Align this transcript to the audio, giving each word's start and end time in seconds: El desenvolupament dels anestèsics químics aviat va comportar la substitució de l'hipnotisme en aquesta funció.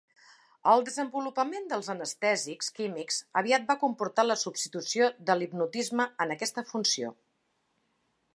El 0.69 0.79
desenvolupament 0.85 1.67
dels 1.73 1.89
anestèsics 1.95 2.71
químics 2.79 3.19
aviat 3.43 3.69
va 3.69 3.77
comportar 3.85 4.27
la 4.29 4.39
substitució 4.45 5.11
de 5.29 5.37
l'hipnotisme 5.39 6.09
en 6.27 6.39
aquesta 6.39 6.67
funció. 6.73 7.15